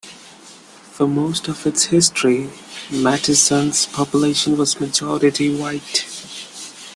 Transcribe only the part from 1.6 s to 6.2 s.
its history, Matteson's population was majority white.